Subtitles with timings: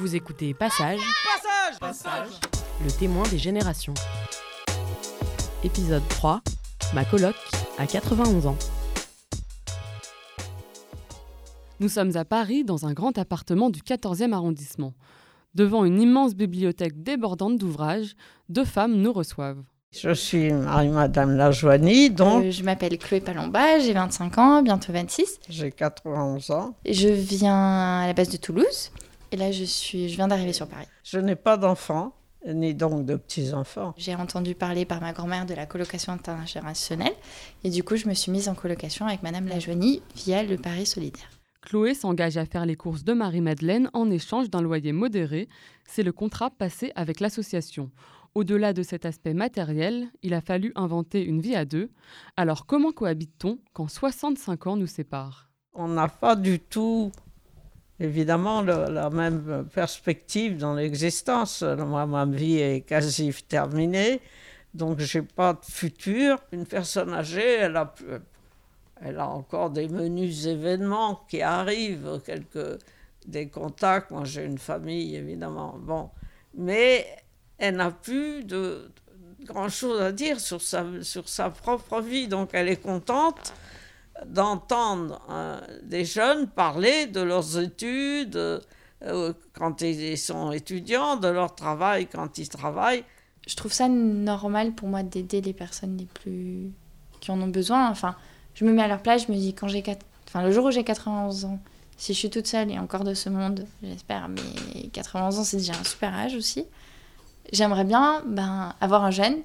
[0.00, 0.98] Vous écoutez Passage,
[1.78, 2.28] Passage Passage
[2.82, 3.92] le témoin des générations.
[5.62, 6.40] Épisode 3,
[6.94, 7.34] ma coloc
[7.76, 8.56] à 91 ans.
[11.80, 14.94] Nous sommes à Paris dans un grand appartement du 14e arrondissement.
[15.54, 18.14] Devant une immense bibliothèque débordante d'ouvrages,
[18.48, 19.62] deux femmes nous reçoivent.
[19.92, 25.40] Je suis Marie-Madame Lajoigny, donc Euh, je m'appelle Chloé Palomba, j'ai 25 ans, bientôt 26.
[25.50, 26.74] j'ai 91 ans.
[26.86, 28.90] Et Je viens à la base de Toulouse.
[29.32, 30.86] Et là, je, suis, je viens d'arriver sur Paris.
[31.04, 32.14] Je n'ai pas d'enfants,
[32.46, 33.94] ni donc de petits-enfants.
[33.96, 37.14] J'ai entendu parler par ma grand-mère de la colocation intergénérationnelle.
[37.64, 40.86] Et du coup, je me suis mise en colocation avec Madame Lajoigny via le Paris
[40.86, 41.30] solidaire.
[41.62, 45.48] Chloé s'engage à faire les courses de Marie-Madeleine en échange d'un loyer modéré.
[45.86, 47.90] C'est le contrat passé avec l'association.
[48.34, 51.90] Au-delà de cet aspect matériel, il a fallu inventer une vie à deux.
[52.36, 55.50] Alors comment cohabite-t-on quand 65 ans nous séparent?
[55.74, 57.12] On n'a pas du tout,
[58.00, 61.62] évidemment, la même perspective dans l'existence.
[61.62, 64.20] Moi, ma vie est quasi terminée,
[64.74, 66.38] donc j'ai pas de futur.
[66.52, 72.78] Une personne âgée, elle a, encore des menus événements qui arrivent, quelques
[73.26, 74.10] des contacts.
[74.10, 75.76] Moi, j'ai une famille, évidemment.
[75.78, 76.10] Bon,
[76.54, 77.06] mais
[77.58, 78.44] elle n'a plus
[79.44, 83.52] grand chose à dire sur sa propre vie, donc elle est contente
[84.26, 91.54] d'entendre euh, des jeunes parler de leurs études euh, quand ils sont étudiants, de leur
[91.54, 93.04] travail quand ils travaillent.
[93.48, 96.70] Je trouve ça normal pour moi d'aider les personnes les plus
[97.20, 97.88] qui en ont besoin.
[97.90, 98.14] Enfin,
[98.54, 100.66] je me mets à leur place, je me dis quand j'ai quatre- enfin le jour
[100.66, 101.58] où j'ai 91 ans,
[101.96, 105.56] si je suis toute seule et encore de ce monde, j'espère, mais 91 ans c'est
[105.58, 106.66] déjà un super âge aussi.
[107.52, 109.38] J'aimerais bien ben, avoir un jeune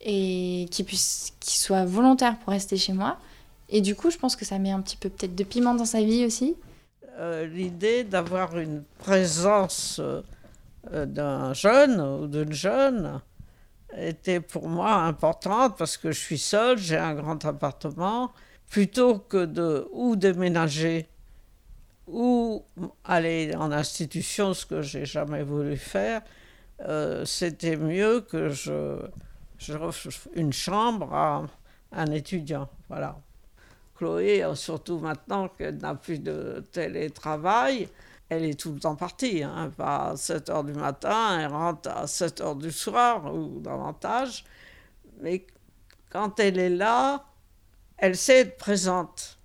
[0.00, 3.18] et qui puisse qui soit volontaire pour rester chez moi.
[3.74, 5.86] Et du coup, je pense que ça met un petit peu peut-être de piment dans
[5.86, 6.56] sa vie aussi.
[7.18, 10.20] Euh, L'idée d'avoir une présence euh,
[10.92, 13.20] euh, d'un jeune ou d'une jeune
[13.96, 18.32] était pour moi importante parce que je suis seule, j'ai un grand appartement.
[18.68, 21.08] Plutôt que de ou déménager
[22.06, 22.64] ou
[23.04, 26.22] aller en institution, ce que j'ai jamais voulu faire,
[27.24, 28.96] c'était mieux que je,
[29.58, 29.74] je
[30.34, 31.44] une chambre à
[31.92, 32.68] un étudiant.
[32.88, 33.18] Voilà.
[34.02, 37.88] Chloé, euh, surtout maintenant qu'elle n'a plus de télétravail,
[38.28, 39.44] elle est tout le temps partie.
[39.44, 44.44] Hein, à 7 heures du matin, elle rentre à 7 heures du soir ou davantage.
[45.20, 45.46] Mais
[46.10, 47.26] quand elle est là,
[47.96, 49.38] elle sait être présente.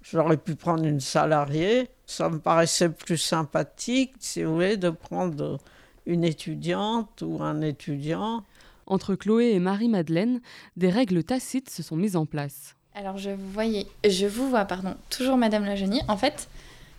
[0.00, 1.90] J'aurais pu prendre une salariée.
[2.06, 5.58] Ça me paraissait plus sympathique, si vous voulez, de prendre
[6.06, 8.42] une étudiante ou un étudiant.
[8.86, 10.40] Entre Chloé et Marie-Madeleine,
[10.78, 12.74] des règles tacites se sont mises en place.
[12.94, 16.02] Alors je voyais, je vous vois, pardon, toujours Madame Lajeunie.
[16.08, 16.48] En fait,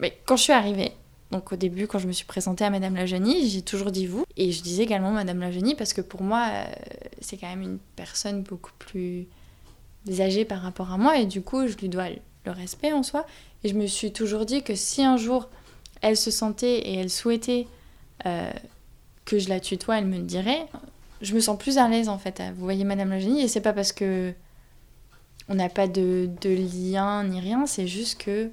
[0.00, 0.92] mais quand je suis arrivée,
[1.30, 4.24] donc au début, quand je me suis présentée à Madame Lajeunie, j'ai toujours dit vous.
[4.36, 6.64] Et je disais également Madame Lajeunie parce que pour moi, euh,
[7.20, 9.26] c'est quand même une personne beaucoup plus
[10.20, 11.18] âgée par rapport à moi.
[11.18, 13.26] Et du coup, je lui dois le respect en soi.
[13.62, 15.48] Et je me suis toujours dit que si un jour
[16.02, 17.66] elle se sentait et elle souhaitait
[18.26, 18.50] euh,
[19.24, 20.66] que je la tutoie, elle me le dirait.
[21.22, 22.42] Je me sens plus à l'aise en fait.
[22.56, 24.34] Vous voyez Madame Lajeunie, et c'est pas parce que
[25.48, 28.50] on n'a pas de, de lien ni rien, c'est juste que,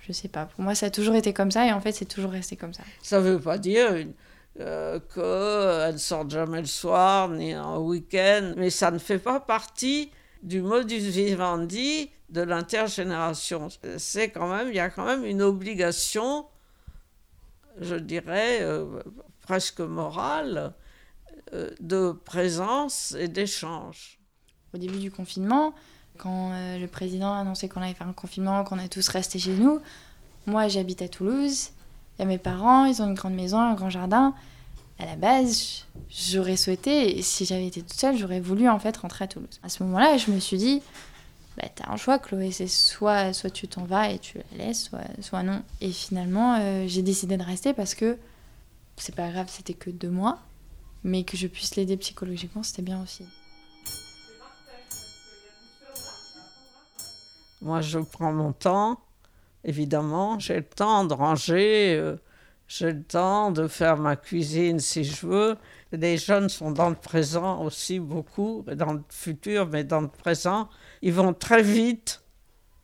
[0.00, 2.04] je sais pas, pour moi ça a toujours été comme ça et en fait c'est
[2.06, 2.82] toujours resté comme ça.
[3.02, 4.12] Ça ne veut pas dire une-
[4.60, 9.40] euh, qu'elle ne sort jamais le soir ni un week-end, mais ça ne fait pas
[9.40, 10.10] partie
[10.44, 13.68] du modus vivendi de l'intergénération.
[13.98, 16.46] C'est quand même, il y a quand même une obligation,
[17.80, 19.00] je dirais, euh,
[19.40, 20.72] presque morale,
[21.52, 24.18] euh, de présence et d'échange.
[24.72, 25.74] Au début du confinement,
[26.18, 29.38] quand euh, le président a annoncé qu'on allait faire un confinement, qu'on est tous restés
[29.38, 29.80] chez nous,
[30.46, 31.70] moi j'habite à Toulouse,
[32.18, 34.34] il y a mes parents, ils ont une grande maison, un grand jardin.
[35.00, 39.24] À la base, j'aurais souhaité, si j'avais été toute seule, j'aurais voulu en fait rentrer
[39.24, 39.58] à Toulouse.
[39.64, 40.82] À ce moment-là, je me suis dit,
[41.56, 44.84] bah, t'as un choix, Chloé, c'est soit, soit tu t'en vas et tu la laisses,
[44.84, 45.62] soit, soit non.
[45.80, 48.16] Et finalement, euh, j'ai décidé de rester parce que
[48.96, 50.38] c'est pas grave, c'était que deux mois,
[51.02, 53.24] mais que je puisse l'aider psychologiquement, c'était bien aussi.
[57.64, 59.00] Moi, je prends mon temps,
[59.64, 60.38] évidemment.
[60.38, 62.16] J'ai le temps de ranger, euh,
[62.68, 65.56] j'ai le temps de faire ma cuisine si je veux.
[65.90, 70.68] Les jeunes sont dans le présent aussi beaucoup, dans le futur, mais dans le présent.
[71.00, 72.22] Ils vont très vite,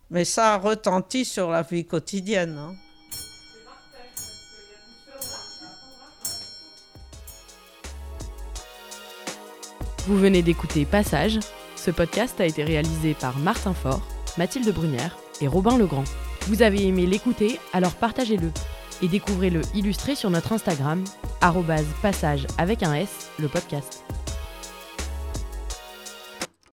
[0.08, 2.56] mais ça retentit sur la vie quotidienne.
[2.56, 2.74] hein.
[10.06, 11.38] Vous venez d'écouter Passage.
[11.76, 14.02] Ce podcast a été réalisé par Martin Faure,
[14.38, 16.04] Mathilde Brunière et Robin Legrand.
[16.46, 18.50] Vous avez aimé l'écouter, alors partagez-le.
[19.02, 21.02] Et découvrez-le illustré sur notre Instagram,
[22.02, 24.04] passage avec un S, le podcast.